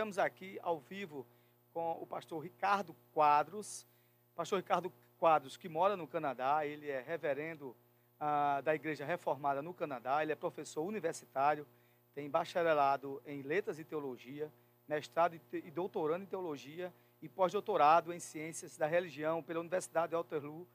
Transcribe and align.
estamos 0.00 0.18
aqui 0.18 0.58
ao 0.62 0.80
vivo 0.80 1.26
com 1.74 1.92
o 2.00 2.06
pastor 2.06 2.42
Ricardo 2.42 2.96
Quadros. 3.12 3.86
Pastor 4.34 4.58
Ricardo 4.58 4.90
Quadros, 5.18 5.58
que 5.58 5.68
mora 5.68 5.94
no 5.94 6.06
Canadá, 6.06 6.64
ele 6.64 6.88
é 6.88 7.02
reverendo 7.02 7.76
ah, 8.18 8.62
da 8.62 8.74
Igreja 8.74 9.04
Reformada 9.04 9.60
no 9.60 9.74
Canadá, 9.74 10.22
ele 10.22 10.32
é 10.32 10.34
professor 10.34 10.84
universitário, 10.84 11.66
tem 12.14 12.30
bacharelado 12.30 13.20
em 13.26 13.42
Letras 13.42 13.78
e 13.78 13.84
Teologia, 13.84 14.50
mestrado 14.88 15.38
e 15.52 15.70
doutorando 15.70 16.24
em 16.24 16.26
Teologia 16.26 16.90
e 17.20 17.28
pós-doutorado 17.28 18.10
em 18.10 18.18
Ciências 18.18 18.78
da 18.78 18.86
Religião 18.86 19.42
pela 19.42 19.60
Universidade 19.60 20.12
de 20.12 20.16
Waterloo, 20.16 20.66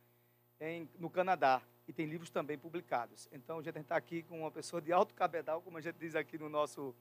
em, 0.59 0.87
no 0.99 1.09
Canadá, 1.09 1.63
e 1.87 1.91
tem 1.91 2.05
livros 2.05 2.29
também 2.29 2.59
publicados. 2.59 3.27
Então, 3.31 3.57
a 3.57 3.63
gente 3.63 3.79
está 3.79 3.95
aqui 3.95 4.21
com 4.21 4.41
uma 4.41 4.51
pessoa 4.51 4.79
de 4.79 4.93
alto 4.93 5.15
cabedal, 5.15 5.63
como 5.63 5.79
a 5.79 5.81
gente 5.81 5.97
diz 5.97 6.13
aqui 6.13 6.37
no 6.37 6.47
nosso, 6.47 6.93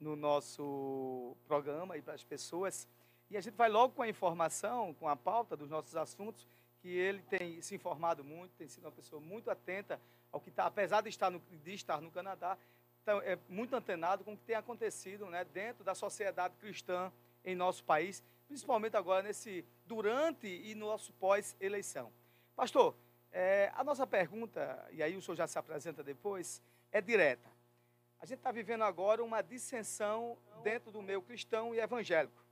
no 0.00 0.16
nosso 0.16 1.36
programa 1.46 1.96
e 1.96 2.02
para 2.02 2.14
as 2.14 2.24
pessoas. 2.24 2.88
E 3.30 3.36
a 3.36 3.40
gente 3.40 3.54
vai 3.54 3.68
logo 3.68 3.94
com 3.94 4.02
a 4.02 4.08
informação, 4.08 4.94
com 4.94 5.08
a 5.08 5.14
pauta 5.14 5.56
dos 5.56 5.68
nossos 5.68 5.94
assuntos, 5.94 6.48
que 6.80 6.88
ele 6.88 7.22
tem 7.22 7.60
se 7.60 7.74
informado 7.74 8.24
muito, 8.24 8.52
tem 8.56 8.66
sido 8.66 8.84
uma 8.84 8.92
pessoa 8.92 9.20
muito 9.20 9.50
atenta 9.50 10.00
ao 10.32 10.40
que 10.40 10.48
está, 10.48 10.64
apesar 10.64 11.02
de 11.02 11.10
estar 11.10 11.30
no, 11.30 11.38
de 11.38 11.74
estar 11.74 12.00
no 12.00 12.10
Canadá, 12.10 12.56
então, 13.02 13.20
é 13.22 13.38
muito 13.48 13.74
antenado 13.74 14.22
com 14.24 14.34
o 14.34 14.36
que 14.36 14.44
tem 14.44 14.56
acontecido 14.56 15.26
né, 15.26 15.44
dentro 15.44 15.82
da 15.82 15.94
sociedade 15.94 16.54
cristã 16.56 17.10
em 17.44 17.54
nosso 17.54 17.82
país, 17.82 18.22
principalmente 18.46 18.96
agora 18.96 19.22
nesse 19.22 19.64
durante 19.86 20.46
e 20.46 20.74
no 20.74 20.86
nosso 20.86 21.12
pós-eleição. 21.14 22.12
Pastor, 22.54 22.94
é, 23.32 23.72
a 23.74 23.82
nossa 23.82 24.06
pergunta, 24.06 24.86
e 24.92 25.02
aí 25.02 25.16
o 25.16 25.22
senhor 25.22 25.36
já 25.36 25.46
se 25.46 25.58
apresenta 25.58 26.04
depois, 26.04 26.62
é 26.92 27.00
direta. 27.00 27.48
A 28.20 28.26
gente 28.26 28.38
está 28.38 28.52
vivendo 28.52 28.84
agora 28.84 29.24
uma 29.24 29.40
dissensão 29.40 30.36
dentro 30.62 30.92
do 30.92 31.00
meio 31.00 31.22
cristão 31.22 31.74
e 31.74 31.80
evangélico. 31.80 32.44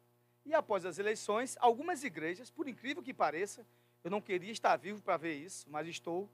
E 0.46 0.54
após 0.54 0.86
as 0.86 0.98
eleições, 0.98 1.58
algumas 1.60 2.02
igrejas, 2.02 2.50
por 2.50 2.66
incrível 2.66 3.02
que 3.02 3.12
pareça, 3.12 3.66
eu 4.02 4.10
não 4.10 4.18
queria 4.18 4.50
estar 4.50 4.74
vivo 4.76 5.02
para 5.02 5.18
ver 5.18 5.34
isso, 5.34 5.66
mas 5.68 5.86
estou. 5.86 6.26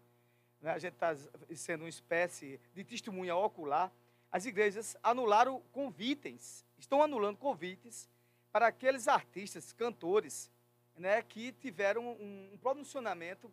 Né, 0.60 0.70
a 0.70 0.78
gente 0.78 0.92
está 0.92 1.16
sendo 1.56 1.82
uma 1.82 1.88
espécie 1.88 2.60
de 2.72 2.84
testemunha 2.84 3.34
ocular. 3.34 3.92
As 4.30 4.46
igrejas 4.46 4.96
anularam 5.02 5.60
convites, 5.72 6.64
estão 6.78 7.02
anulando 7.02 7.36
convites 7.36 8.08
para 8.52 8.68
aqueles 8.68 9.08
artistas, 9.08 9.72
cantores, 9.72 10.48
né, 10.96 11.22
que 11.22 11.50
tiveram 11.50 12.06
um, 12.06 12.50
um 12.52 12.58
pronunciamento 12.58 13.50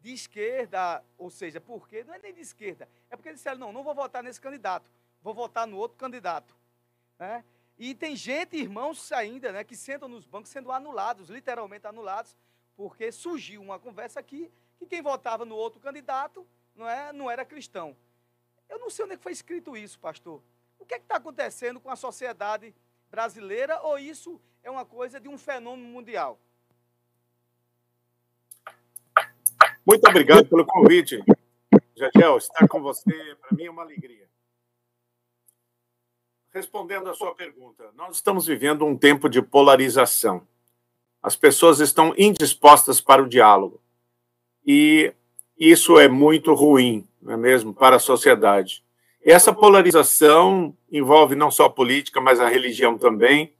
de 0.00 0.12
esquerda, 0.12 1.04
ou 1.16 1.30
seja, 1.30 1.60
porque 1.60 2.02
não 2.02 2.12
é 2.12 2.18
nem 2.18 2.34
de 2.34 2.40
esquerda, 2.40 2.88
é 3.08 3.14
porque 3.14 3.28
eles 3.28 3.38
disseram, 3.38 3.58
não, 3.58 3.72
não 3.72 3.84
vou 3.84 3.94
votar 3.94 4.20
nesse 4.20 4.40
candidato, 4.40 4.90
vou 5.22 5.34
votar 5.34 5.66
no 5.66 5.76
outro 5.76 5.96
candidato. 5.96 6.54
Né? 7.18 7.44
E 7.78 7.94
tem 7.94 8.14
gente, 8.14 8.56
irmãos 8.56 9.10
ainda, 9.12 9.52
né, 9.52 9.64
que 9.64 9.76
sentam 9.76 10.08
nos 10.08 10.26
bancos 10.26 10.50
sendo 10.50 10.70
anulados, 10.70 11.28
literalmente 11.28 11.86
anulados, 11.86 12.36
porque 12.76 13.10
surgiu 13.10 13.60
uma 13.60 13.78
conversa 13.78 14.20
aqui 14.20 14.50
que 14.78 14.86
quem 14.86 15.02
votava 15.02 15.44
no 15.44 15.54
outro 15.54 15.80
candidato 15.80 16.46
não, 16.74 16.88
é, 16.88 17.12
não 17.12 17.30
era 17.30 17.44
cristão. 17.44 17.96
Eu 18.68 18.78
não 18.78 18.90
sei 18.90 19.04
onde 19.04 19.14
é 19.14 19.18
foi 19.18 19.32
escrito 19.32 19.76
isso, 19.76 19.98
pastor. 19.98 20.42
O 20.78 20.84
que 20.84 20.94
é 20.94 20.96
está 20.96 21.16
acontecendo 21.16 21.78
com 21.78 21.90
a 21.90 21.96
sociedade 21.96 22.74
brasileira 23.10 23.80
ou 23.82 23.98
isso 23.98 24.40
é 24.62 24.70
uma 24.70 24.84
coisa 24.84 25.20
de 25.20 25.28
um 25.28 25.38
fenômeno 25.38 25.88
mundial? 25.88 26.38
Muito 29.86 30.08
obrigado 30.08 30.48
pelo 30.48 30.64
convite. 30.64 31.22
Jadiel, 31.96 32.38
estar 32.38 32.66
com 32.68 32.80
você, 32.80 33.36
para 33.40 33.56
mim, 33.56 33.66
é 33.66 33.70
uma 33.70 33.82
alegria. 33.82 34.28
Respondendo 36.54 37.08
à 37.08 37.14
sua 37.14 37.34
pergunta, 37.34 37.84
nós 37.96 38.16
estamos 38.16 38.44
vivendo 38.44 38.84
um 38.84 38.94
tempo 38.94 39.26
de 39.26 39.40
polarização. 39.40 40.46
As 41.22 41.34
pessoas 41.34 41.80
estão 41.80 42.12
indispostas 42.18 43.00
para 43.00 43.22
o 43.22 43.28
diálogo. 43.28 43.80
E 44.66 45.14
isso 45.58 45.98
é 45.98 46.08
muito 46.08 46.52
ruim, 46.52 47.08
não 47.22 47.32
é 47.32 47.36
mesmo, 47.38 47.72
para 47.72 47.96
a 47.96 47.98
sociedade. 47.98 48.84
Essa 49.24 49.50
polarização 49.50 50.76
envolve 50.90 51.34
não 51.34 51.50
só 51.50 51.64
a 51.64 51.70
política, 51.70 52.20
mas 52.20 52.38
a 52.38 52.50
religião 52.50 52.98
também, 52.98 53.54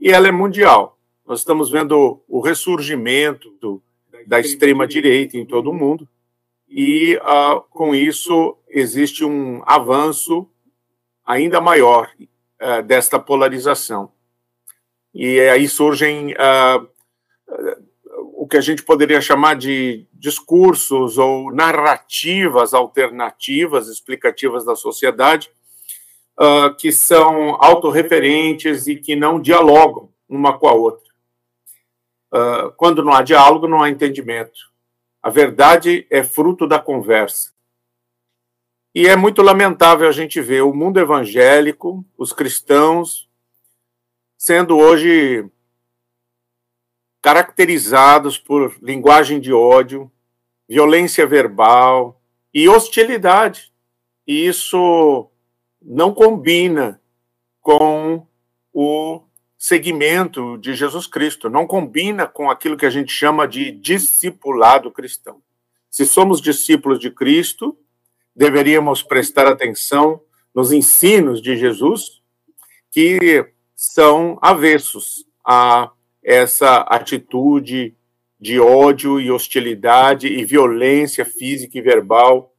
e 0.00 0.10
ela 0.10 0.26
é 0.26 0.32
mundial. 0.32 0.98
Nós 1.26 1.40
estamos 1.40 1.68
vendo 1.70 2.22
o 2.26 2.40
ressurgimento 2.40 3.50
do, 3.60 3.82
da 4.26 4.40
extrema-direita 4.40 5.36
em 5.36 5.44
todo 5.44 5.68
o 5.68 5.74
mundo, 5.74 6.08
e 6.66 7.16
uh, 7.16 7.60
com 7.68 7.94
isso 7.94 8.56
existe 8.70 9.22
um 9.22 9.62
avanço 9.66 10.48
ainda 11.26 11.60
maior 11.60 12.10
uh, 12.60 12.82
desta 12.82 13.18
polarização. 13.18 14.12
E 15.14 15.40
aí 15.40 15.68
surgem 15.68 16.32
uh, 16.32 16.88
o 18.34 18.46
que 18.46 18.56
a 18.56 18.60
gente 18.60 18.82
poderia 18.82 19.20
chamar 19.20 19.56
de 19.56 20.06
discursos 20.12 21.18
ou 21.18 21.52
narrativas 21.52 22.74
alternativas, 22.74 23.88
explicativas 23.88 24.64
da 24.64 24.76
sociedade, 24.76 25.50
que 26.78 26.92
são 26.92 27.56
autorreferentes 27.60 28.86
e 28.86 28.94
que 28.94 29.16
não 29.16 29.40
dialogam 29.40 30.08
uma 30.28 30.56
com 30.56 30.68
a 30.68 30.72
outra. 30.72 31.08
Uh, 32.32 32.70
quando 32.76 33.02
não 33.02 33.12
há 33.12 33.22
diálogo, 33.22 33.66
não 33.66 33.82
há 33.82 33.88
entendimento. 33.88 34.70
A 35.22 35.30
verdade 35.30 36.06
é 36.10 36.22
fruto 36.22 36.66
da 36.66 36.78
conversa. 36.78 37.52
E 38.98 39.06
é 39.06 39.14
muito 39.14 39.42
lamentável 39.42 40.08
a 40.08 40.10
gente 40.10 40.40
ver 40.40 40.62
o 40.62 40.74
mundo 40.74 40.98
evangélico, 40.98 42.04
os 42.16 42.32
cristãos, 42.32 43.30
sendo 44.36 44.76
hoje 44.76 45.48
caracterizados 47.22 48.38
por 48.38 48.76
linguagem 48.82 49.38
de 49.38 49.52
ódio, 49.52 50.10
violência 50.68 51.24
verbal 51.28 52.20
e 52.52 52.68
hostilidade. 52.68 53.72
E 54.26 54.44
isso 54.48 55.30
não 55.80 56.12
combina 56.12 57.00
com 57.60 58.26
o 58.74 59.22
segmento 59.56 60.58
de 60.58 60.74
Jesus 60.74 61.06
Cristo, 61.06 61.48
não 61.48 61.68
combina 61.68 62.26
com 62.26 62.50
aquilo 62.50 62.76
que 62.76 62.86
a 62.86 62.90
gente 62.90 63.12
chama 63.12 63.46
de 63.46 63.70
discipulado 63.70 64.90
cristão. 64.90 65.40
Se 65.88 66.04
somos 66.04 66.40
discípulos 66.40 66.98
de 66.98 67.12
Cristo, 67.12 67.78
deveríamos 68.38 69.02
prestar 69.02 69.48
atenção 69.48 70.20
nos 70.54 70.70
ensinos 70.70 71.42
de 71.42 71.56
Jesus, 71.56 72.22
que 72.88 73.44
são 73.74 74.38
avessos 74.40 75.26
a 75.44 75.90
essa 76.22 76.82
atitude 76.82 77.96
de 78.40 78.60
ódio 78.60 79.20
e 79.20 79.28
hostilidade 79.28 80.28
e 80.28 80.44
violência 80.44 81.24
física 81.24 81.76
e 81.76 81.82
verbal 81.82 82.54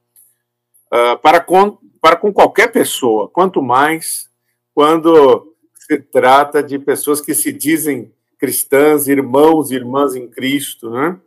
uh, 0.91 1.18
para, 1.19 1.39
com, 1.39 1.78
para 2.01 2.18
com 2.18 2.34
qualquer 2.34 2.73
pessoa, 2.73 3.29
quanto 3.29 3.62
mais 3.62 4.29
quando 4.75 5.56
se 5.75 5.97
trata 5.97 6.62
de 6.62 6.78
pessoas 6.78 7.22
que 7.22 7.34
se 7.34 7.53
dizem 7.53 8.13
cristãs, 8.38 9.07
irmãos 9.07 9.72
e 9.72 9.75
irmãs 9.75 10.13
em 10.13 10.28
Cristo, 10.28 10.89
né? 10.89 11.18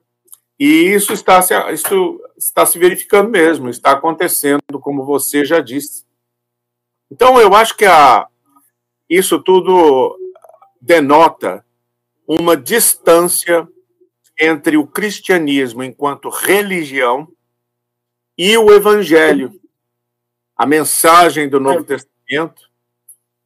E 0.62 0.94
isso 0.94 1.12
está 1.12 1.42
se, 1.42 1.52
isso 1.72 2.20
está 2.38 2.64
se 2.64 2.78
verificando 2.78 3.28
mesmo, 3.28 3.68
está 3.68 3.90
acontecendo, 3.90 4.78
como 4.80 5.04
você 5.04 5.44
já 5.44 5.58
disse. 5.58 6.04
Então, 7.10 7.40
eu 7.40 7.52
acho 7.52 7.76
que 7.76 7.84
a, 7.84 8.28
isso 9.10 9.42
tudo 9.42 10.16
denota 10.80 11.66
uma 12.28 12.56
distância 12.56 13.66
entre 14.38 14.76
o 14.76 14.86
cristianismo 14.86 15.82
enquanto 15.82 16.28
religião 16.28 17.26
e 18.38 18.56
o 18.56 18.72
evangelho. 18.72 19.60
A 20.56 20.64
mensagem 20.64 21.48
do 21.48 21.58
Novo 21.58 21.82
Testamento 21.82 22.70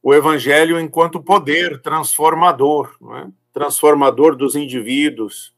o 0.03 0.13
evangelho 0.13 0.79
enquanto 0.79 1.23
poder 1.23 1.81
transformador, 1.81 2.95
é? 3.17 3.27
transformador 3.55 4.37
dos 4.37 4.55
indivíduos. 4.55 5.56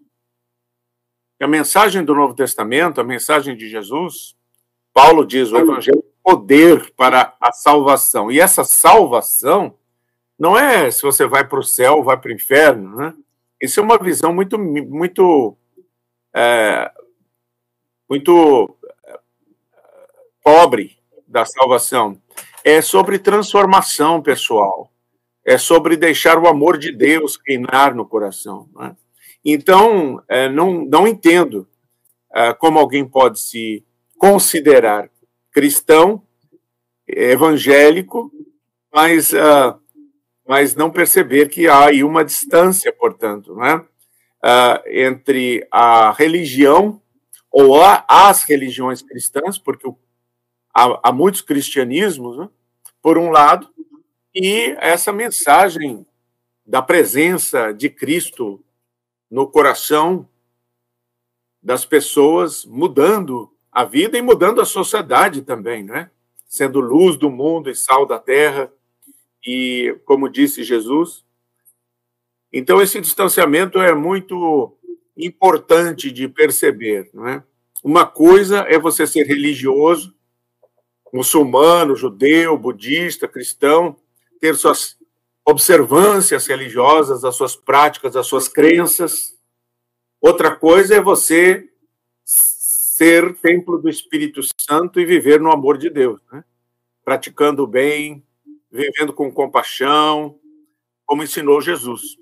E 1.41 1.45
a 1.45 1.49
mensagem 1.49 2.05
do 2.05 2.15
Novo 2.15 2.35
Testamento, 2.35 3.01
a 3.01 3.05
mensagem 3.05 3.57
de 3.57 3.69
Jesus, 3.69 4.37
Paulo 4.93 5.25
diz: 5.27 5.53
o 5.53 5.57
evangelho 5.57 5.99
é 5.99 6.31
poder 6.31 6.93
para 6.97 7.35
a 7.41 7.53
salvação. 7.53 8.31
E 8.31 8.41
essa 8.41 8.65
salvação 8.65 9.75
não 10.39 10.57
é 10.57 10.91
se 10.91 11.03
você 11.03 11.27
vai 11.27 11.47
para 11.47 11.59
o 11.59 11.65
céu 11.65 12.03
vai 12.03 12.17
para 12.17 12.31
o 12.31 12.35
inferno, 12.35 12.97
né? 12.97 13.15
Isso 13.61 13.81
é 13.81 13.83
uma 13.83 13.99
visão 13.99 14.33
muito, 14.33 14.57
muito, 14.57 15.57
é, 16.33 16.93
muito 18.09 18.77
é, 19.05 19.19
pobre 20.45 20.97
da 21.27 21.45
salvação 21.45 22.21
é 22.65 22.83
sobre 22.83 23.19
transformação 23.19 24.21
pessoal, 24.21 24.93
é 25.45 25.57
sobre 25.57 25.97
deixar 25.97 26.39
o 26.39 26.47
amor 26.47 26.77
de 26.77 26.93
Deus 26.93 27.39
reinar 27.47 27.95
no 27.95 28.05
coração. 28.05 28.69
Né? 28.75 28.95
Então, 29.45 30.23
é, 30.29 30.49
não, 30.49 30.85
não 30.85 31.07
entendo 31.07 31.67
é, 32.35 32.53
como 32.53 32.79
alguém 32.79 33.07
pode 33.07 33.41
se 33.41 33.85
considerar 34.19 35.11
cristão, 35.53 36.23
evangélico, 37.07 38.31
mas 38.93 39.33
uh, 39.33 39.79
mas 40.49 40.75
não 40.75 40.91
perceber 40.91 41.51
que 41.51 41.69
há 41.69 41.89
aí 41.89 42.03
uma 42.03 42.25
distância, 42.25 42.91
portanto, 42.91 43.55
né, 43.55 43.85
entre 44.87 45.69
a 45.71 46.11
religião 46.11 47.03
ou 47.51 47.79
as 48.09 48.45
religiões 48.45 49.03
cristãs, 49.03 49.59
porque 49.59 49.87
há, 50.75 51.01
há 51.05 51.13
muitos 51.13 51.43
cristianismos, 51.43 52.39
né, 52.39 52.49
por 53.03 53.19
um 53.19 53.29
lado, 53.31 53.69
e 54.35 54.75
essa 54.79 55.13
mensagem 55.13 56.07
da 56.65 56.81
presença 56.81 57.71
de 57.73 57.91
Cristo 57.91 58.65
no 59.31 59.47
coração 59.47 60.29
das 61.63 61.85
pessoas, 61.85 62.65
mudando 62.65 63.53
a 63.71 63.85
vida 63.85 64.17
e 64.17 64.23
mudando 64.23 64.61
a 64.61 64.65
sociedade 64.65 65.43
também, 65.43 65.83
né? 65.83 66.11
Sendo 66.47 66.81
luz 66.81 67.17
do 67.17 67.31
mundo 67.31 67.69
e 67.71 67.75
sal 67.75 68.07
da 68.07 68.19
terra, 68.19 68.73
e, 69.47 69.97
como 70.05 70.29
disse 70.29 70.63
Jesus, 70.63 71.25
então 72.53 72.81
esse 72.81 73.01
distanciamento 73.01 73.79
é 73.79 73.95
muito 73.95 74.77
importante 75.17 76.11
de 76.11 76.29
perceber, 76.29 77.11
não 77.13 77.29
é? 77.29 77.45
Uma 77.85 78.07
coisa 78.07 78.61
é 78.69 78.79
você 78.79 79.07
ser 79.07 79.25
religioso, 79.25 80.15
muçulmano, 81.13 81.95
judeu, 81.95 82.59
budista, 82.59 83.29
cristão, 83.29 83.97
ter 84.41 84.55
suas 84.57 84.98
observâncias 85.49 86.47
religiosas, 86.47 87.25
as 87.25 87.35
suas 87.35 87.57
práticas, 87.57 88.15
as 88.15 88.27
suas 88.27 88.49
crenças. 88.49 89.35
Outra 90.21 90.55
coisa 90.55 90.97
é 90.97 91.01
você 91.01 91.73
ser 92.23 93.35
templo 93.39 93.79
do 93.79 93.89
Espírito 93.89 94.43
Santo 94.61 95.01
e 95.01 95.07
viver 95.07 95.41
no 95.41 95.51
amor 95.51 95.79
de 95.79 95.89
Deus, 95.89 96.21
né? 96.31 96.45
praticando 97.03 97.63
o 97.63 97.67
bem, 97.67 98.23
vivendo 98.71 99.15
com 99.15 99.33
compaixão, 99.33 100.39
como 101.07 101.23
ensinou 101.23 101.63
Jesus. 101.63 102.19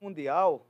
Mundial, 0.00 0.68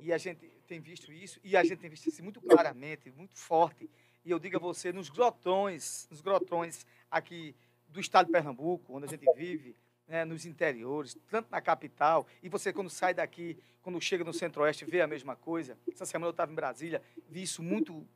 e 0.00 0.12
a 0.12 0.18
gente 0.18 0.46
tem 0.68 0.78
visto 0.78 1.12
isso, 1.12 1.40
e 1.42 1.56
a 1.56 1.64
gente 1.64 1.78
tem 1.78 1.90
visto 1.90 2.08
isso 2.08 2.22
muito 2.22 2.40
claramente, 2.40 3.10
muito 3.10 3.36
forte, 3.36 3.90
e 4.24 4.30
eu 4.30 4.38
digo 4.38 4.56
a 4.56 4.60
você, 4.60 4.92
nos 4.92 5.08
grotões, 5.08 6.08
nos 6.10 6.20
grotões 6.20 6.86
aqui 7.10 7.54
do 7.88 8.00
estado 8.00 8.26
de 8.26 8.32
Pernambuco, 8.32 8.96
onde 8.96 9.06
a 9.06 9.08
gente 9.08 9.26
vive, 9.34 9.76
né, 10.06 10.24
nos 10.24 10.44
interiores, 10.46 11.16
tanto 11.30 11.50
na 11.50 11.60
capital, 11.60 12.26
e 12.42 12.48
você 12.48 12.72
quando 12.72 12.90
sai 12.90 13.14
daqui, 13.14 13.58
quando 13.82 14.00
chega 14.00 14.24
no 14.24 14.32
centro-oeste, 14.32 14.84
vê 14.84 15.00
a 15.00 15.06
mesma 15.06 15.36
coisa. 15.36 15.78
Essa 15.92 16.06
semana 16.06 16.28
eu 16.28 16.32
estava 16.32 16.50
em 16.50 16.54
Brasília, 16.54 17.02
vi 17.28 17.42
isso 17.42 17.62
muito 17.62 18.06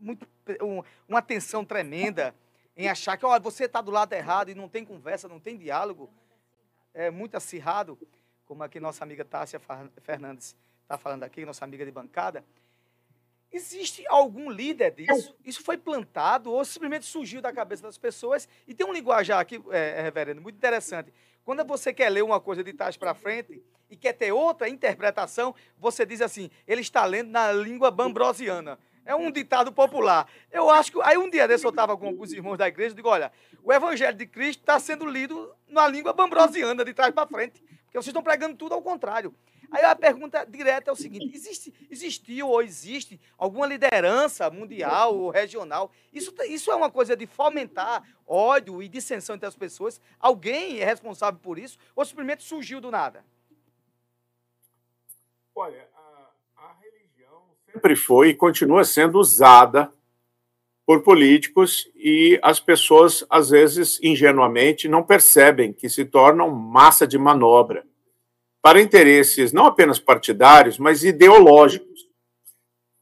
muito, 0.00 0.26
um, 0.60 0.82
uma 1.08 1.22
tensão 1.22 1.64
tremenda 1.64 2.34
em 2.76 2.88
achar 2.88 3.16
que 3.16 3.24
olha, 3.24 3.40
você 3.40 3.64
está 3.64 3.80
do 3.80 3.90
lado 3.90 4.12
errado 4.12 4.50
e 4.50 4.54
não 4.54 4.68
tem 4.68 4.84
conversa, 4.84 5.28
não 5.28 5.38
tem 5.38 5.56
diálogo. 5.56 6.10
É 6.92 7.10
muito 7.10 7.36
acirrado, 7.36 7.98
como 8.44 8.62
aqui 8.62 8.80
nossa 8.80 9.04
amiga 9.04 9.24
Tássia 9.24 9.60
Fernandes 10.02 10.56
está 10.82 10.98
falando 10.98 11.22
aqui, 11.22 11.44
nossa 11.44 11.64
amiga 11.64 11.84
de 11.84 11.90
bancada. 11.90 12.44
Existe 13.54 14.04
algum 14.08 14.50
líder 14.50 14.90
disso? 14.90 15.32
Isso 15.44 15.62
foi 15.62 15.78
plantado 15.78 16.50
ou 16.50 16.64
simplesmente 16.64 17.06
surgiu 17.06 17.40
da 17.40 17.52
cabeça 17.52 17.84
das 17.84 17.96
pessoas? 17.96 18.48
E 18.66 18.74
tem 18.74 18.84
um 18.84 18.92
linguajar 18.92 19.38
aqui, 19.38 19.62
é, 19.70 20.00
é 20.00 20.02
reverendo, 20.02 20.42
muito 20.42 20.56
interessante. 20.56 21.14
Quando 21.44 21.64
você 21.64 21.92
quer 21.92 22.08
ler 22.10 22.24
uma 22.24 22.40
coisa 22.40 22.64
de 22.64 22.72
trás 22.72 22.96
para 22.96 23.14
frente 23.14 23.62
e 23.88 23.96
quer 23.96 24.12
ter 24.14 24.32
outra 24.32 24.68
interpretação, 24.68 25.54
você 25.78 26.04
diz 26.04 26.20
assim: 26.20 26.50
ele 26.66 26.80
está 26.80 27.04
lendo 27.04 27.30
na 27.30 27.52
língua 27.52 27.92
bambrosiana. 27.92 28.76
É 29.06 29.14
um 29.14 29.30
ditado 29.30 29.70
popular. 29.70 30.28
Eu 30.50 30.68
acho 30.68 30.90
que. 30.90 31.00
Aí 31.02 31.16
um 31.16 31.30
dia 31.30 31.46
desse 31.46 31.64
eu 31.64 31.70
estava 31.70 31.96
com 31.96 32.08
alguns 32.08 32.32
irmãos 32.32 32.56
da 32.56 32.66
igreja 32.66 32.92
e 32.92 32.96
digo: 32.96 33.08
olha, 33.08 33.30
o 33.62 33.72
Evangelho 33.72 34.18
de 34.18 34.26
Cristo 34.26 34.62
está 34.62 34.80
sendo 34.80 35.06
lido 35.06 35.54
na 35.68 35.86
língua 35.86 36.12
bambrosiana, 36.12 36.84
de 36.84 36.92
trás 36.92 37.14
para 37.14 37.28
frente. 37.28 37.62
Porque 37.84 37.98
vocês 37.98 38.08
estão 38.08 38.22
pregando 38.22 38.56
tudo 38.56 38.74
ao 38.74 38.82
contrário. 38.82 39.32
Aí 39.74 39.84
a 39.84 39.96
pergunta 39.96 40.46
direta 40.48 40.88
é 40.88 40.92
o 40.92 40.96
seguinte: 40.96 41.34
existe, 41.34 41.74
existiu 41.90 42.48
ou 42.48 42.62
existe 42.62 43.20
alguma 43.36 43.66
liderança 43.66 44.48
mundial 44.48 45.18
ou 45.18 45.30
regional? 45.30 45.90
Isso, 46.12 46.32
isso 46.48 46.70
é 46.70 46.76
uma 46.76 46.88
coisa 46.88 47.16
de 47.16 47.26
fomentar 47.26 48.04
ódio 48.24 48.80
e 48.80 48.88
dissensão 48.88 49.34
entre 49.34 49.48
as 49.48 49.56
pessoas? 49.56 50.00
Alguém 50.20 50.78
é 50.78 50.84
responsável 50.84 51.40
por 51.40 51.58
isso? 51.58 51.76
Ou 51.96 52.04
simplesmente 52.04 52.44
surgiu 52.44 52.80
do 52.80 52.88
nada? 52.88 53.24
Olha, 55.56 55.88
sempre 57.72 57.96
foi 57.96 58.28
e 58.28 58.34
continua 58.34 58.84
sendo 58.84 59.18
usada 59.18 59.92
por 60.86 61.02
políticos 61.02 61.90
e 61.96 62.38
as 62.44 62.60
pessoas, 62.60 63.26
às 63.28 63.50
vezes, 63.50 63.98
ingenuamente, 64.00 64.86
não 64.86 65.02
percebem 65.02 65.72
que 65.72 65.88
se 65.88 66.04
tornam 66.04 66.48
massa 66.48 67.08
de 67.08 67.18
manobra 67.18 67.84
para 68.64 68.80
interesses 68.80 69.52
não 69.52 69.66
apenas 69.66 69.98
partidários, 69.98 70.78
mas 70.78 71.04
ideológicos. 71.04 72.08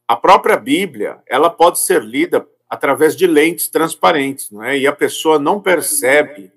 A 0.05 0.13
própria 0.13 0.57
Bíblia, 0.57 1.23
ela 1.25 1.49
pode 1.49 1.79
ser 1.79 2.03
lida 2.03 2.45
através 2.69 3.15
de 3.15 3.25
lentes 3.25 3.69
transparentes, 3.69 4.51
não 4.51 4.61
é? 4.61 4.77
E 4.77 4.85
a 4.85 4.91
pessoa 4.91 5.39
não 5.39 5.61
percebe 5.61 6.51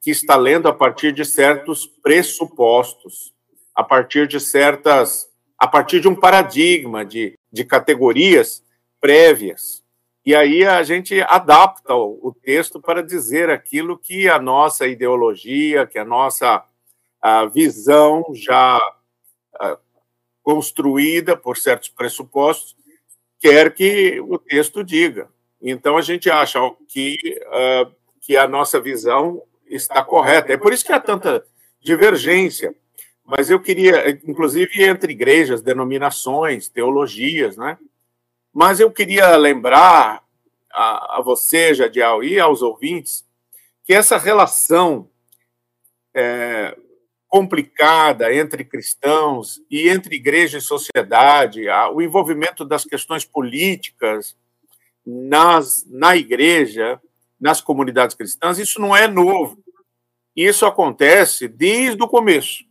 que 0.00 0.10
está 0.10 0.36
lendo 0.36 0.68
a 0.68 0.72
partir 0.72 1.12
de 1.12 1.22
certos 1.22 1.86
pressupostos, 1.86 3.34
a 3.74 3.84
partir 3.84 4.26
de 4.26 4.40
certas 4.40 5.28
a 5.58 5.68
partir 5.68 6.00
de 6.00 6.08
um 6.08 6.14
paradigma 6.14 7.04
de, 7.04 7.38
de 7.52 7.62
categorias 7.62 8.64
prévias. 8.98 9.84
E 10.24 10.34
aí 10.34 10.64
a 10.64 10.82
gente 10.82 11.20
adapta 11.20 11.94
o, 11.94 12.18
o 12.28 12.32
texto 12.32 12.80
para 12.80 13.02
dizer 13.02 13.50
aquilo 13.50 13.98
que 13.98 14.30
a 14.30 14.38
nossa 14.38 14.88
ideologia, 14.88 15.86
que 15.86 15.98
a 15.98 16.04
nossa 16.06 16.64
a 17.20 17.46
visão 17.46 18.24
já 18.34 18.80
a, 19.58 19.78
construída 20.42 21.36
por 21.36 21.56
certos 21.56 21.88
pressupostos 21.88 22.76
quer 23.40 23.74
que 23.74 24.20
o 24.20 24.38
texto 24.38 24.84
diga. 24.84 25.28
Então 25.60 25.96
a 25.96 26.02
gente 26.02 26.30
acha 26.30 26.58
que, 26.88 27.16
uh, 27.46 27.92
que 28.20 28.36
a 28.36 28.48
nossa 28.48 28.80
visão 28.80 29.42
está 29.66 30.02
correta. 30.02 30.52
É 30.52 30.56
por 30.56 30.72
isso 30.72 30.84
que 30.84 30.92
há 30.92 31.00
tanta 31.00 31.44
divergência 31.80 32.74
mas 33.30 33.48
eu 33.48 33.60
queria, 33.60 34.10
inclusive 34.26 34.82
entre 34.82 35.12
igrejas, 35.12 35.62
denominações, 35.62 36.68
teologias, 36.68 37.56
né? 37.56 37.78
Mas 38.52 38.80
eu 38.80 38.90
queria 38.90 39.36
lembrar 39.36 40.24
a, 40.72 41.18
a 41.18 41.22
você, 41.22 41.72
Jadial, 41.72 42.24
e 42.24 42.40
aos 42.40 42.60
ouvintes, 42.60 43.24
que 43.84 43.94
essa 43.94 44.18
relação 44.18 45.08
é, 46.12 46.76
complicada 47.30 48.34
entre 48.34 48.64
cristãos 48.64 49.62
e 49.70 49.88
entre 49.88 50.16
igreja 50.16 50.58
e 50.58 50.60
sociedade, 50.60 51.62
o 51.94 52.02
envolvimento 52.02 52.64
das 52.64 52.84
questões 52.84 53.24
políticas 53.24 54.36
nas, 55.06 55.86
na 55.88 56.16
igreja, 56.16 57.00
nas 57.40 57.60
comunidades 57.60 58.16
cristãs, 58.16 58.58
isso 58.58 58.80
não 58.80 58.96
é 58.96 59.06
novo. 59.06 59.62
Isso 60.34 60.66
acontece 60.66 61.46
desde 61.46 62.02
o 62.02 62.08
começo. 62.08 62.64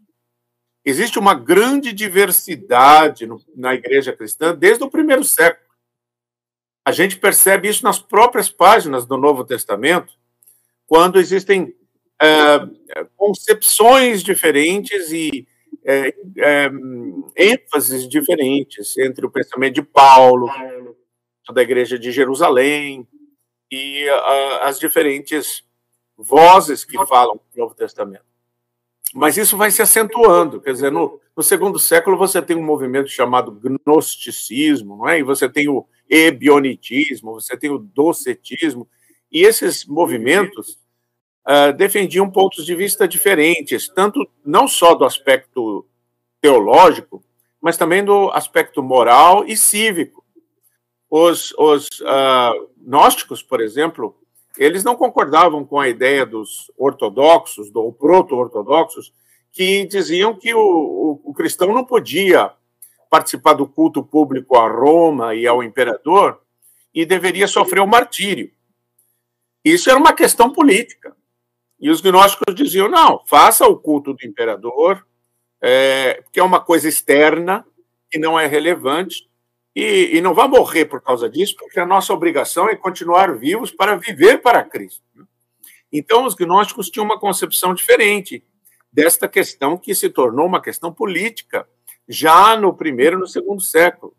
Existe 0.83 1.17
uma 1.17 1.33
grande 1.33 1.93
diversidade 1.93 3.25
no, 3.25 3.41
na 3.55 3.73
igreja 3.73 4.11
cristã 4.11 4.53
desde 4.53 4.83
o 4.83 4.89
primeiro 4.89 5.23
século. 5.23 5.69
A 6.83 6.91
gente 6.91 7.17
percebe 7.17 7.69
isso 7.69 7.83
nas 7.83 7.99
próprias 7.99 8.49
páginas 8.49 9.05
do 9.05 9.15
Novo 9.15 9.45
Testamento, 9.45 10.13
quando 10.85 11.19
existem 11.19 11.73
é, 12.21 13.05
concepções 13.15 14.21
diferentes 14.21 15.11
e 15.11 15.47
é, 15.85 16.13
é, 16.37 16.69
ênfases 17.35 18.07
diferentes 18.07 18.97
entre 18.97 19.25
o 19.25 19.31
pensamento 19.31 19.75
de 19.75 19.81
Paulo, 19.81 20.49
da 21.53 21.61
igreja 21.61 21.97
de 21.97 22.11
Jerusalém, 22.11 23.07
e 23.71 24.07
as 24.61 24.79
diferentes 24.79 25.63
vozes 26.17 26.83
que 26.83 26.97
falam 27.07 27.39
no 27.55 27.63
Novo 27.63 27.73
Testamento. 27.73 28.25
Mas 29.13 29.37
isso 29.37 29.57
vai 29.57 29.71
se 29.71 29.81
acentuando, 29.81 30.61
quer 30.61 30.73
dizer, 30.73 30.91
no, 30.91 31.19
no, 31.35 31.41
segundo 31.41 31.79
século 31.79 32.17
você 32.17 32.41
tem 32.41 32.55
um 32.55 32.63
movimento 32.63 33.09
chamado 33.09 33.51
gnosticismo, 33.51 34.97
não 34.97 35.09
é? 35.09 35.19
e 35.19 35.23
você 35.23 35.49
tem 35.49 35.67
o 35.67 35.87
ebionitismo, 36.07 37.33
você 37.33 37.57
tem 37.57 37.71
o 37.71 37.79
docetismo, 37.79 38.87
e 39.31 39.41
esses 39.41 39.85
movimentos 39.85 40.77
uh, 41.49 41.73
defendiam 41.73 42.29
pontos 42.29 42.65
de 42.65 42.75
vista 42.75 43.07
diferentes, 43.07 43.89
tanto 43.89 44.29
não 44.45 44.67
só 44.67 44.93
do 44.93 45.03
aspecto 45.03 45.85
teológico, 46.39 47.23
mas 47.59 47.75
também 47.75 48.05
do 48.05 48.29
aspecto 48.31 48.83
moral 48.83 49.43
e 49.45 49.57
cívico. 49.57 50.23
Os, 51.09 51.51
os 51.57 51.87
uh, 52.01 52.69
gnósticos, 52.77 53.41
por 53.41 53.59
exemplo, 53.59 54.15
eles 54.57 54.83
não 54.83 54.95
concordavam 54.95 55.65
com 55.65 55.79
a 55.79 55.89
ideia 55.89 56.25
dos 56.25 56.71
ortodoxos, 56.77 57.73
ou 57.73 57.91
proto-ortodoxos, 57.91 59.11
que 59.51 59.85
diziam 59.85 60.35
que 60.35 60.53
o, 60.53 60.59
o, 60.59 61.21
o, 61.31 61.33
cristão 61.33 61.73
não 61.73 61.83
podia 61.83 62.51
participar 63.09 63.53
do 63.53 63.67
culto 63.67 64.03
público 64.03 64.55
a 64.55 64.69
Roma 64.69 65.33
e 65.33 65.47
ao 65.47 65.63
imperador 65.63 66.39
e 66.93 67.05
deveria 67.05 67.47
sofrer 67.47 67.79
o 67.79 67.87
martírio. 67.87 68.51
Isso 69.65 69.89
era 69.89 69.97
uma 69.97 70.13
questão 70.13 70.53
política. 70.53 71.15
E 71.79 71.89
os 71.89 72.01
gnósticos 72.01 72.53
diziam: 72.55 72.89
não, 72.89 73.23
faça 73.25 73.65
o 73.67 73.77
culto 73.77 74.13
do 74.13 74.25
imperador, 74.25 75.05
é, 75.61 76.23
que 76.31 76.39
é 76.39 76.43
uma 76.43 76.59
coisa 76.59 76.87
externa, 76.87 77.65
que 78.09 78.19
não 78.19 78.39
é 78.39 78.45
relevante, 78.47 79.29
e, 79.75 80.17
e, 80.17 80.21
não 80.21 80.33
vá 80.33 80.47
morrer 80.47 80.85
por 80.85 81.01
causa 81.01 81.29
disso, 81.29 81.55
porque 81.57 81.79
a 81.79 81.85
nossa 81.85 82.13
obrigação 82.13 82.67
é 82.67 82.75
continuar 82.75 83.37
vivos 83.37 83.71
para 83.71 83.95
viver 83.95 84.41
para 84.41 84.63
Cristo. 84.63 85.03
Então, 85.91 86.25
os 86.25 86.35
gnósticos 86.35 86.89
tinham 86.89 87.05
uma 87.05 87.19
concepção 87.19 87.73
diferente 87.73 88.43
desta 88.91 89.27
questão 89.27 89.77
que 89.77 89.93
se 89.95 90.09
tornou 90.09 90.45
uma 90.45 90.61
questão 90.61 90.91
política 90.91 91.67
já 92.07 92.57
no 92.57 92.75
primeiro 92.75 93.17
e 93.17 93.19
no 93.19 93.27
segundo 93.27 93.61
século. 93.61 94.15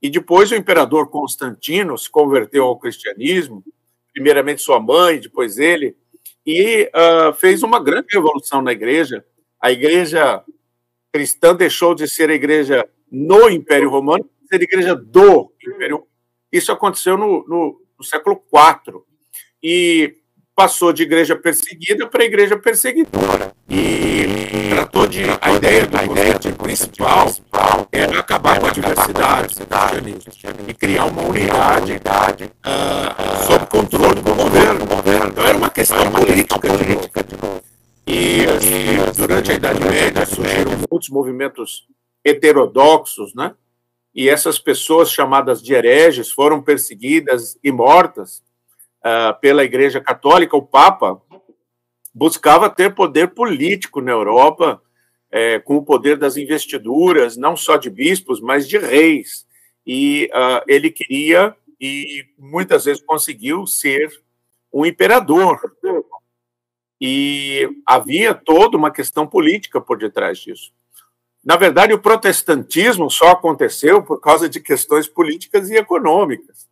E 0.00 0.08
depois 0.08 0.50
o 0.50 0.54
imperador 0.54 1.10
Constantino 1.10 1.98
se 1.98 2.08
converteu 2.08 2.64
ao 2.64 2.78
cristianismo, 2.78 3.62
primeiramente 4.12 4.62
sua 4.62 4.80
mãe, 4.80 5.20
depois 5.20 5.58
ele, 5.58 5.96
e 6.46 6.90
uh, 6.94 7.32
fez 7.34 7.62
uma 7.62 7.82
grande 7.82 8.08
revolução 8.12 8.62
na 8.62 8.72
igreja. 8.72 9.24
A 9.60 9.70
igreja 9.70 10.42
cristã 11.12 11.54
deixou 11.54 11.94
de 11.94 12.08
ser 12.08 12.30
a 12.30 12.34
igreja 12.34 12.88
no 13.10 13.50
Império 13.50 13.90
Romano, 13.90 14.28
ser 14.48 14.60
a 14.60 14.64
igreja 14.64 14.94
do 14.94 15.52
Império. 15.66 16.06
Isso 16.50 16.72
aconteceu 16.72 17.16
no, 17.16 17.46
no, 17.46 17.80
no 17.98 18.04
século 18.04 18.42
IV. 18.52 19.02
E 19.62 20.19
passou 20.54 20.92
de 20.92 21.02
igreja 21.02 21.36
perseguida 21.36 22.06
para 22.06 22.24
igreja 22.24 22.56
perseguidora. 22.58 23.52
E 23.68 24.70
tratou 24.70 25.06
de. 25.06 25.22
A 25.40 25.52
ideia 25.52 25.86
do 25.86 25.96
movimento 25.96 26.52
principal 26.54 27.26
era 27.92 28.18
acabar 28.18 28.60
com 28.60 28.66
a 28.66 28.70
diversidade 28.70 29.54
e 30.66 30.74
criar 30.74 31.06
uma 31.06 31.22
unidade 31.22 31.94
uh, 31.94 33.46
sob 33.46 33.66
controle 33.66 34.20
do 34.20 34.34
governo. 34.34 34.86
Então 35.30 35.46
era 35.46 35.56
uma 35.56 35.70
questão 35.70 36.10
política. 36.10 36.68
E, 38.06 38.42
e 38.42 39.12
durante 39.16 39.52
a 39.52 39.54
Idade 39.54 39.80
Média 39.80 40.26
surgiram 40.26 40.72
muitos 40.90 41.08
movimentos 41.10 41.86
heterodoxos, 42.24 43.34
né? 43.34 43.54
E 44.12 44.28
essas 44.28 44.58
pessoas 44.58 45.12
chamadas 45.12 45.62
de 45.62 45.72
hereges 45.72 46.30
foram 46.30 46.60
perseguidas 46.60 47.56
e 47.62 47.70
mortas 47.70 48.42
uh, 49.04 49.38
pela 49.40 49.64
Igreja 49.64 50.00
Católica, 50.00 50.56
o 50.56 50.62
Papa 50.62 51.20
buscava 52.14 52.68
ter 52.68 52.94
poder 52.94 53.28
político 53.28 54.00
na 54.00 54.12
Europa, 54.12 54.82
é, 55.30 55.60
com 55.60 55.76
o 55.76 55.84
poder 55.84 56.16
das 56.16 56.36
investiduras, 56.36 57.36
não 57.36 57.56
só 57.56 57.76
de 57.76 57.88
bispos, 57.88 58.40
mas 58.40 58.68
de 58.68 58.78
reis. 58.78 59.46
E 59.86 60.28
uh, 60.34 60.64
ele 60.66 60.90
queria, 60.90 61.54
e 61.80 62.26
muitas 62.36 62.84
vezes 62.84 63.02
conseguiu, 63.02 63.66
ser 63.66 64.10
um 64.72 64.84
imperador. 64.84 65.60
E 67.00 67.68
havia 67.86 68.34
toda 68.34 68.76
uma 68.76 68.90
questão 68.90 69.26
política 69.26 69.80
por 69.80 69.96
detrás 69.96 70.38
disso. 70.38 70.72
Na 71.42 71.56
verdade, 71.56 71.94
o 71.94 71.98
protestantismo 71.98 73.10
só 73.10 73.30
aconteceu 73.30 74.02
por 74.02 74.20
causa 74.20 74.48
de 74.48 74.60
questões 74.60 75.08
políticas 75.08 75.70
e 75.70 75.76
econômicas. 75.76 76.68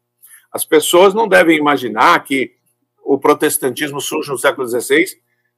As 0.53 0.65
pessoas 0.65 1.15
não 1.15 1.29
devem 1.29 1.59
imaginar 1.59 2.23
que 2.25 2.57
o 3.05 3.19
protestantismo 3.19 4.01
surge 4.01 4.31
no 4.31 4.39
século 4.39 4.67
XVI 4.67 5.07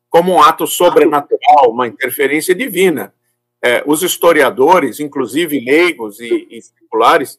como 0.09 0.33
um 0.33 0.43
ato 0.43 0.67
sobrenatural, 0.67 1.71
uma 1.71 1.87
interferência 1.87 2.55
divina. 2.55 3.15
É, 3.63 3.83
os 3.87 4.03
historiadores, 4.03 4.99
inclusive 4.99 5.61
leigos 5.61 6.19
e, 6.19 6.49
e 6.51 6.61
seculares, 6.61 7.39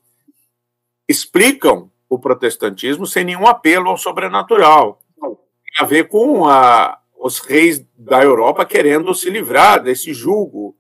explicam 1.08 1.92
o 2.10 2.20
protestantismo 2.20 3.06
sem 3.06 3.26
nenhum 3.26 3.48
apelo 3.48 3.90
ao 3.90 3.98
sobrenatural. 3.98 5.02
Tem 5.20 5.84
a 5.84 5.86
ver 5.86 6.08
com 6.08 6.48
a, 6.48 7.00
os 7.18 7.40
reis 7.40 7.86
da 7.98 8.24
Europa 8.24 8.66
querendo 8.66 9.14
se 9.14 9.30
livrar 9.30 9.82
desse 9.82 10.14
jugo 10.14 10.76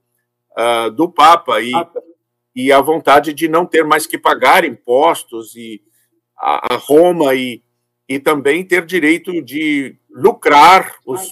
uh, 0.58 0.92
do 0.92 1.10
Papa 1.10 1.62
e, 1.62 1.72
e 2.56 2.72
a 2.72 2.80
vontade 2.82 3.34
de 3.34 3.48
não 3.48 3.66
ter 3.66 3.84
mais 3.84 4.06
que 4.06 4.18
pagar 4.18 4.64
impostos 4.64 5.56
e 5.56 5.82
a, 6.42 6.74
a 6.74 6.78
Roma 6.78 7.36
e, 7.36 7.62
e 8.10 8.20
também 8.20 8.66
ter 8.66 8.84
direito 8.84 9.42
de 9.44 9.96
lucrar 10.10 10.96
os, 11.06 11.32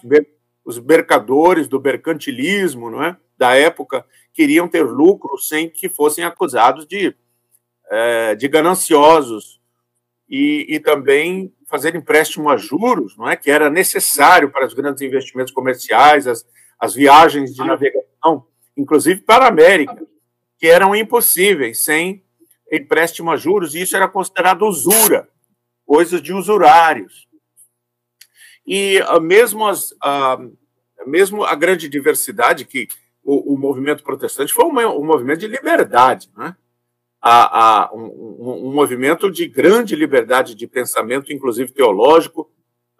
os 0.64 0.80
mercadores 0.80 1.68
do 1.68 1.82
mercantilismo, 1.82 2.92
não 2.92 3.04
é? 3.04 3.18
Da 3.36 3.56
época 3.56 4.06
queriam 4.34 4.68
ter 4.68 4.84
lucro 4.84 5.38
sem 5.40 5.70
que 5.70 5.90
fossem 5.90 6.24
acusados 6.24 6.86
de, 6.86 7.16
é, 7.90 8.36
de 8.36 8.48
gananciosos 8.48 9.60
e, 10.30 10.66
e 10.70 10.80
também 10.80 11.52
fazer 11.68 11.96
empréstimo 11.96 12.50
a 12.50 12.56
juros, 12.56 13.18
não 13.18 13.28
é? 13.28 13.36
Que 13.36 13.50
era 13.50 13.70
necessário 13.70 14.52
para 14.52 14.68
os 14.68 14.74
grandes 14.74 15.02
investimentos 15.02 15.52
comerciais, 15.52 16.28
as, 16.28 16.46
as 16.80 16.94
viagens 16.94 17.54
de 17.54 17.66
navegação, 17.66 18.46
inclusive 18.78 19.22
para 19.22 19.46
a 19.46 19.50
América, 19.50 20.08
que 20.58 20.68
eram 20.68 20.96
impossíveis 20.96 21.80
sem 21.80 22.24
empréstimo 22.72 23.32
a 23.32 23.38
juros, 23.38 23.76
e 23.76 23.82
isso 23.82 23.96
era 23.96 24.08
considerado 24.08 24.66
usura, 24.66 25.28
coisas 25.86 26.22
de 26.22 26.34
usurários. 26.34 27.28
E 28.66 29.02
uh, 29.02 29.20
mesmo, 29.20 29.66
as, 29.66 29.92
uh, 29.92 30.58
mesmo 31.08 31.44
a 31.44 31.56
grande 31.56 31.90
diversidade 31.90 32.66
que 32.66 32.88
o, 33.24 33.56
o 33.56 33.58
movimento 33.58 34.04
protestante 34.04 34.54
foi 34.54 34.66
um, 34.66 34.78
um, 35.00 35.04
movimento 35.04 35.40
de 35.40 35.48
liberdade, 35.48 36.30
né? 36.38 36.56
a, 37.22 37.86
a, 37.86 37.94
um, 37.94 38.68
um, 38.68 38.74
movimento 38.74 39.30
de 39.32 39.48
grande 39.48 39.96
liberdade 39.96 40.56
de 40.56 40.68
pensamento, 40.68 41.34
inclusive 41.34 41.72
teológico. 41.72 42.50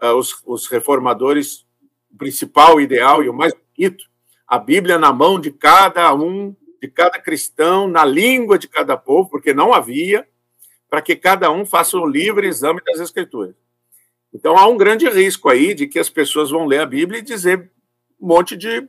Uh, 0.02 0.16
os, 0.16 0.42
os 0.46 0.68
reformadores, 0.68 1.66
o 2.12 2.18
principal 2.18 2.80
ideal 2.80 3.22
e 3.22 3.30
o 3.30 3.34
mais 3.34 3.54
bonito, 3.54 4.06
a 4.48 4.58
Bíblia 4.58 4.98
na 4.98 5.14
mão 5.14 5.40
de 5.40 5.52
cada 5.52 6.14
um 6.14 6.56
de 6.82 6.88
cada 6.88 7.20
cristão, 7.20 7.88
na 7.88 8.06
língua 8.06 8.58
de 8.58 8.68
cada 8.68 8.96
povo, 8.96 9.30
porque 9.30 9.54
não 9.54 9.74
havia, 9.74 10.28
para 10.90 11.02
que 11.02 11.16
cada 11.16 11.52
um 11.52 11.66
faça 11.66 11.98
o 11.98 12.06
livre 12.06 12.48
exame 12.48 12.82
das 12.86 13.00
Escrituras. 13.00 13.56
Então 14.34 14.58
há 14.58 14.68
um 14.68 14.78
grande 14.78 15.08
risco 15.10 15.50
aí 15.50 15.74
de 15.74 15.88
que 15.88 16.00
as 16.00 16.10
pessoas 16.10 16.52
vão 16.52 16.66
ler 16.66 16.82
a 16.82 16.86
Bíblia 16.86 17.20
e 17.20 17.24
dizer 17.24 17.72
um 18.20 18.28
monte 18.28 18.56
de 18.56 18.88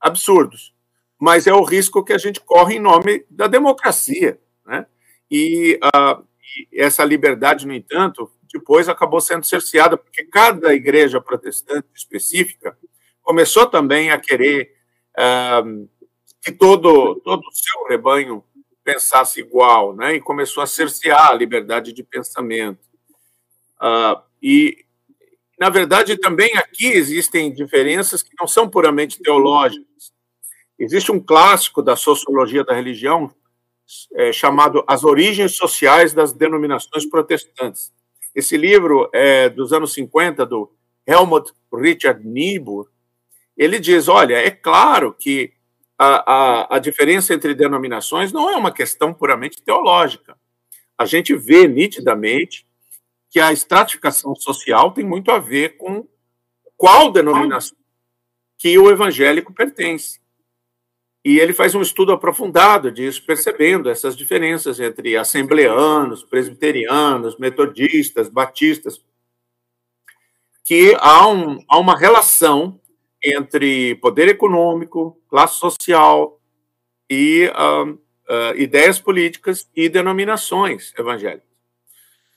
absurdos. 0.00 0.74
Mas 1.20 1.46
é 1.46 1.52
o 1.52 1.64
risco 1.64 2.04
que 2.04 2.12
a 2.12 2.18
gente 2.18 2.40
corre 2.40 2.76
em 2.76 2.80
nome 2.80 3.24
da 3.28 3.46
democracia. 3.46 4.38
Né? 4.64 4.86
E 5.30 5.78
uh, 5.82 6.24
essa 6.72 7.04
liberdade, 7.04 7.66
no 7.66 7.74
entanto, 7.74 8.30
depois 8.52 8.88
acabou 8.88 9.20
sendo 9.20 9.44
cerceada, 9.44 9.96
porque 9.96 10.24
cada 10.24 10.72
igreja 10.72 11.20
protestante 11.20 11.88
específica 11.94 12.78
começou 13.22 13.66
também 13.66 14.10
a 14.10 14.18
querer. 14.18 14.74
Uh, 15.18 15.88
todo, 16.52 17.16
todo 17.24 17.40
o 17.40 17.52
seu 17.52 17.86
rebanho 17.88 18.44
pensasse 18.84 19.40
igual, 19.40 19.94
né? 19.94 20.14
E 20.14 20.20
começou 20.20 20.62
a 20.62 20.66
cercear 20.66 21.30
a 21.30 21.34
liberdade 21.34 21.92
de 21.92 22.02
pensamento. 22.02 22.80
Uh, 23.80 24.20
e, 24.42 24.84
na 25.58 25.68
verdade, 25.68 26.16
também 26.16 26.56
aqui 26.56 26.86
existem 26.86 27.52
diferenças 27.52 28.22
que 28.22 28.30
não 28.38 28.46
são 28.46 28.68
puramente 28.68 29.20
teológicas. 29.20 30.12
Existe 30.78 31.12
um 31.12 31.20
clássico 31.20 31.82
da 31.82 31.96
sociologia 31.96 32.64
da 32.64 32.72
religião 32.72 33.30
é, 34.14 34.32
chamado 34.32 34.84
As 34.86 35.02
Origens 35.04 35.54
Sociais 35.56 36.12
das 36.12 36.32
Denominações 36.32 37.04
Protestantes. 37.06 37.92
Esse 38.34 38.56
livro 38.56 39.08
é 39.12 39.48
dos 39.48 39.72
anos 39.72 39.92
50, 39.94 40.46
do 40.46 40.70
Helmut 41.06 41.52
Richard 41.74 42.26
Niebuhr. 42.26 42.88
Ele 43.56 43.80
diz: 43.80 44.08
olha, 44.08 44.36
é 44.36 44.50
claro 44.50 45.12
que 45.12 45.52
a, 45.98 46.32
a, 46.32 46.76
a 46.76 46.78
diferença 46.78 47.34
entre 47.34 47.54
denominações 47.54 48.32
não 48.32 48.48
é 48.48 48.56
uma 48.56 48.72
questão 48.72 49.12
puramente 49.12 49.60
teológica. 49.60 50.38
A 50.96 51.04
gente 51.04 51.34
vê 51.34 51.66
nitidamente 51.66 52.66
que 53.30 53.40
a 53.40 53.52
estratificação 53.52 54.34
social 54.34 54.92
tem 54.92 55.04
muito 55.04 55.30
a 55.30 55.38
ver 55.38 55.76
com 55.76 56.06
qual 56.76 57.10
denominação 57.10 57.76
que 58.56 58.78
o 58.78 58.90
evangélico 58.90 59.52
pertence. 59.52 60.20
E 61.24 61.38
ele 61.38 61.52
faz 61.52 61.74
um 61.74 61.82
estudo 61.82 62.12
aprofundado 62.12 62.90
disso, 62.90 63.24
percebendo 63.24 63.90
essas 63.90 64.16
diferenças 64.16 64.80
entre 64.80 65.16
assembleanos, 65.16 66.24
presbiterianos, 66.24 67.38
metodistas, 67.38 68.28
batistas, 68.28 69.04
que 70.64 70.96
há, 70.98 71.28
um, 71.28 71.62
há 71.68 71.78
uma 71.78 71.96
relação 71.96 72.80
entre 73.22 73.96
poder 73.96 74.28
econômico, 74.28 75.20
classe 75.28 75.58
social 75.58 76.40
e 77.10 77.50
uh, 77.54 77.90
uh, 77.92 78.56
ideias 78.56 78.98
políticas 78.98 79.68
e 79.74 79.88
denominações 79.88 80.92
evangélicas. 80.98 81.48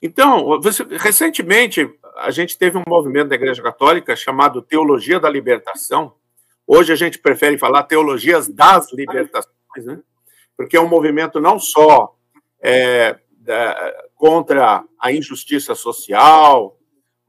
Então, 0.02 0.60
você, 0.60 0.84
recentemente, 0.98 1.88
a 2.18 2.32
gente 2.32 2.58
teve 2.58 2.78
um 2.78 2.84
movimento 2.88 3.30
da 3.30 3.36
Igreja 3.36 3.62
Católica 3.62 4.16
chamado 4.16 4.62
Teologia 4.62 5.20
da 5.20 5.30
Libertação. 5.30 6.16
Hoje 6.66 6.92
a 6.92 6.96
gente 6.96 7.20
prefere 7.20 7.58
falar 7.58 7.84
Teologias 7.84 8.48
das 8.48 8.92
Libertações, 8.92 9.86
né? 9.86 10.00
porque 10.58 10.76
é 10.76 10.82
um 10.82 10.88
movimento 10.88 11.40
não 11.40 11.60
só 11.60 12.16
é, 12.62 13.18
da, 13.32 13.94
contra 14.16 14.84
a 15.00 15.12
injustiça 15.12 15.76
social, 15.76 16.78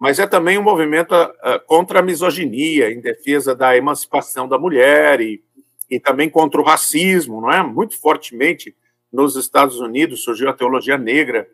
mas 0.03 0.19
é 0.19 0.27
também 0.27 0.59
um 0.59 0.65
movimento 0.65 1.15
uh, 1.15 1.65
contra 1.65 2.01
a 2.01 2.03
misoginia, 2.03 2.91
em 2.91 3.01
defesa 3.01 3.55
da 3.55 3.77
emancipação 3.77 4.49
da 4.49 4.59
mulher 4.59 5.21
e, 5.21 5.41
e 5.89 6.01
também 6.01 6.29
contra 6.29 6.61
o 6.61 6.65
racismo, 6.65 7.41
não 7.41 7.53
é? 7.53 7.63
Muito 7.63 7.97
fortemente 8.01 8.75
nos 9.13 9.37
Estados 9.37 9.79
Unidos 9.79 10.25
surgiu 10.25 10.49
a 10.49 10.53
teologia 10.53 10.99
negra, 10.99 11.49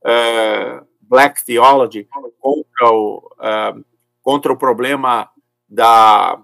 uh, 0.00 0.84
Black 1.02 1.44
Theology, 1.44 2.08
contra 2.40 2.90
o, 2.90 3.18
uh, 3.38 3.84
contra 4.20 4.52
o 4.52 4.58
problema 4.58 5.30
da, 5.68 6.42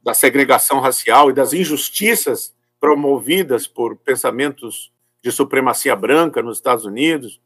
da 0.00 0.14
segregação 0.14 0.78
racial 0.78 1.28
e 1.28 1.34
das 1.34 1.52
injustiças 1.52 2.54
promovidas 2.78 3.66
por 3.66 3.96
pensamentos 3.96 4.92
de 5.20 5.32
supremacia 5.32 5.96
branca 5.96 6.40
nos 6.40 6.58
Estados 6.58 6.84
Unidos. 6.84 7.40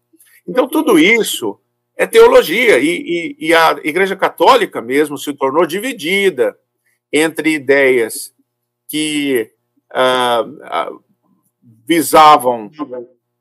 Então, 0.46 0.68
tudo 0.68 0.98
isso 0.98 1.58
é 1.96 2.06
teologia, 2.06 2.78
e, 2.78 3.36
e, 3.38 3.48
e, 3.48 3.54
a 3.54 3.80
Igreja 3.82 4.14
Católica 4.14 4.82
mesmo 4.82 5.16
se 5.16 5.32
tornou 5.32 5.64
dividida 5.64 6.56
entre 7.10 7.54
ideias 7.54 8.34
que 8.86 9.50
uh, 9.94 10.92
uh, 10.92 11.04
visavam, 11.86 12.70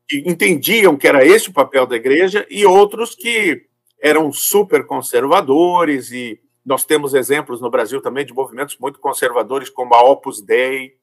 que 0.07 0.23
entendiam 0.25 0.95
que 0.95 1.07
era 1.07 1.25
esse 1.25 1.49
o 1.49 1.53
papel 1.53 1.85
da 1.85 1.97
Igreja, 1.97 2.47
e 2.49 2.65
outros 2.65 3.13
que 3.13 3.65
eram 4.01 4.31
super 4.31 4.85
conservadores, 4.85 6.11
e 6.11 6.39
nós 6.65 6.85
temos 6.85 7.13
exemplos 7.13 7.59
no 7.59 7.69
Brasil 7.69 8.01
também 8.01 8.25
de 8.25 8.33
movimentos 8.33 8.77
muito 8.79 8.99
conservadores, 8.99 9.69
como 9.69 9.93
a 9.93 10.01
Opus 10.01 10.41
Dei, 10.41 10.93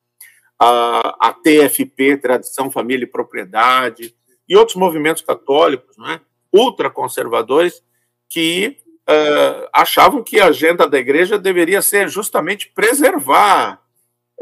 a, 0.58 1.28
a 1.28 1.32
TFP, 1.34 2.16
Tradição, 2.16 2.70
Família 2.70 3.04
e 3.04 3.10
Propriedade, 3.10 4.14
e 4.48 4.56
outros 4.56 4.76
movimentos 4.76 5.22
católicos, 5.22 5.96
não 5.98 6.10
é? 6.10 6.20
Ultraconservadores, 6.52 7.82
que 8.28 8.78
uh, 9.08 9.68
achavam 9.72 10.22
que 10.22 10.40
a 10.40 10.46
agenda 10.46 10.88
da 10.88 10.98
igreja 10.98 11.38
deveria 11.38 11.82
ser 11.82 12.08
justamente 12.08 12.70
preservar 12.74 13.82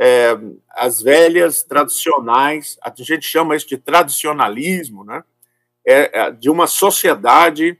é, 0.02 0.34
as 0.70 1.02
velhas 1.02 1.62
tradicionais, 1.62 2.78
a 2.82 2.90
gente 2.96 3.26
chama 3.26 3.54
isso 3.54 3.68
de 3.68 3.76
tradicionalismo, 3.76 5.04
né? 5.04 5.22
É, 5.86 6.20
é, 6.20 6.30
de 6.30 6.48
uma 6.48 6.66
sociedade 6.66 7.78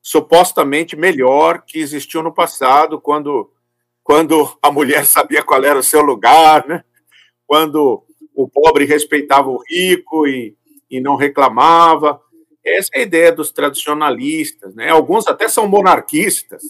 supostamente 0.00 0.94
melhor 0.94 1.62
que 1.62 1.80
existiu 1.80 2.22
no 2.22 2.32
passado, 2.32 3.00
quando, 3.00 3.50
quando 4.02 4.56
a 4.62 4.70
mulher 4.70 5.04
sabia 5.06 5.42
qual 5.42 5.64
era 5.64 5.78
o 5.78 5.82
seu 5.82 6.02
lugar, 6.02 6.66
né? 6.68 6.84
quando 7.46 8.04
o 8.34 8.48
pobre 8.48 8.84
respeitava 8.84 9.48
o 9.48 9.62
rico 9.68 10.26
e, 10.26 10.56
e 10.90 11.00
não 11.00 11.16
reclamava. 11.16 12.20
Essa 12.64 12.90
é 12.94 13.00
a 13.00 13.02
ideia 13.02 13.30
dos 13.30 13.52
tradicionalistas, 13.52 14.74
né? 14.74 14.88
Alguns 14.88 15.26
até 15.26 15.48
são 15.48 15.68
monarquistas, 15.68 16.62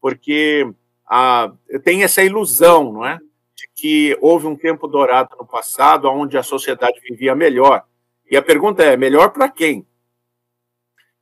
porque 0.00 0.70
ah, 1.04 1.52
tem 1.82 2.04
essa 2.04 2.22
ilusão, 2.22 2.92
não 2.92 3.04
é? 3.04 3.18
De 3.56 3.68
que 3.74 4.16
houve 4.20 4.46
um 4.46 4.54
tempo 4.54 4.86
dourado 4.86 5.36
no 5.36 5.44
passado 5.44 6.08
onde 6.08 6.38
a 6.38 6.42
sociedade 6.42 7.00
vivia 7.00 7.34
melhor. 7.34 7.84
E 8.30 8.36
a 8.36 8.42
pergunta 8.42 8.84
é: 8.84 8.96
melhor 8.96 9.30
para 9.30 9.48
quem? 9.48 9.84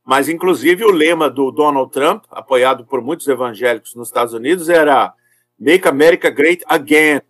Mas, 0.05 0.29
inclusive, 0.29 0.85
o 0.85 0.91
lema 0.91 1.29
do 1.29 1.51
Donald 1.51 1.91
Trump, 1.91 2.23
apoiado 2.29 2.85
por 2.85 3.01
muitos 3.01 3.27
evangélicos 3.27 3.95
nos 3.95 4.09
Estados 4.09 4.33
Unidos, 4.33 4.69
era 4.69 5.13
Make 5.59 5.87
America 5.87 6.29
Great 6.29 6.63
Again. 6.67 7.21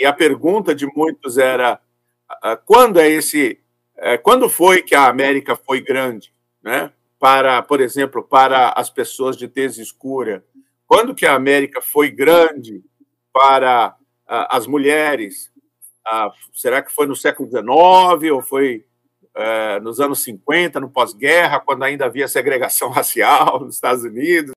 E 0.00 0.06
a 0.06 0.12
pergunta 0.12 0.74
de 0.74 0.86
muitos 0.96 1.36
era: 1.36 1.80
ah, 2.28 2.56
quando 2.56 2.98
é 2.98 3.10
esse 3.10 3.60
é, 4.02 4.18
quando 4.18 4.50
foi 4.50 4.82
que 4.82 4.96
a 4.96 5.06
América 5.06 5.54
foi 5.54 5.80
grande, 5.80 6.34
né? 6.60 6.92
Para, 7.20 7.62
por 7.62 7.80
exemplo, 7.80 8.20
para 8.20 8.70
as 8.70 8.90
pessoas 8.90 9.36
de 9.36 9.46
tez 9.46 9.78
escura? 9.78 10.44
Quando 10.88 11.14
que 11.14 11.24
a 11.24 11.34
América 11.36 11.80
foi 11.80 12.10
grande 12.10 12.82
para 13.32 13.96
as 14.26 14.66
mulheres? 14.66 15.52
será 16.52 16.82
que 16.82 16.90
foi 16.90 17.06
no 17.06 17.14
século 17.14 17.48
XIX 17.48 18.32
ou 18.32 18.42
foi 18.42 18.84
é, 19.36 19.78
nos 19.78 20.00
anos 20.00 20.20
50, 20.24 20.80
no 20.80 20.90
pós-guerra, 20.90 21.60
quando 21.60 21.84
ainda 21.84 22.06
havia 22.06 22.26
segregação 22.26 22.90
racial 22.90 23.60
nos 23.60 23.76
Estados 23.76 24.02
Unidos? 24.02 24.50